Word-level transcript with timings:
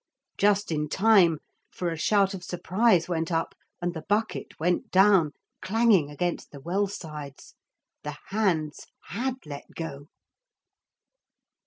Just 0.39 0.71
in 0.71 0.89
time, 0.89 1.37
for 1.69 1.91
a 1.91 1.95
shout 1.95 2.33
of 2.33 2.43
surprise 2.43 3.07
went 3.07 3.31
up 3.31 3.53
and 3.79 3.93
the 3.93 4.01
bucket 4.01 4.59
went 4.59 4.89
down, 4.89 5.31
clanging 5.61 6.09
against 6.09 6.49
the 6.49 6.59
well 6.59 6.87
sides. 6.87 7.53
The 8.01 8.17
hands 8.31 8.87
had 9.11 9.45
let 9.45 9.65
go. 9.75 10.07